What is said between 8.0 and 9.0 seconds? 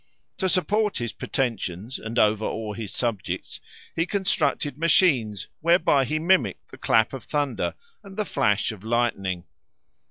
and the flash of